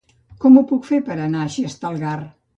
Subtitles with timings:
[0.45, 2.17] Com ho puc fer per anar a Xestalgar?